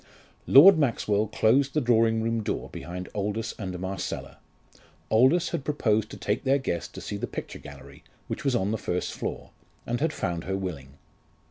Lord 0.47 0.79
Maxwell 0.79 1.27
closed 1.27 1.75
the 1.75 1.79
drawing 1.79 2.23
room 2.23 2.41
door 2.41 2.69
behind 2.71 3.07
Aldous 3.13 3.53
and 3.59 3.77
Marcella. 3.77 4.39
Aldous 5.11 5.49
had 5.49 5.63
proposed 5.63 6.09
to 6.09 6.17
take 6.17 6.43
their 6.43 6.57
guest 6.57 6.95
to 6.95 7.01
see 7.01 7.17
the 7.17 7.27
picture 7.27 7.59
gallery, 7.59 8.03
which 8.27 8.43
was 8.43 8.55
on 8.55 8.71
the 8.71 8.79
first 8.79 9.13
floor, 9.13 9.51
and 9.85 9.99
had 10.01 10.11
found 10.11 10.45
her 10.45 10.57
willing. 10.57 10.97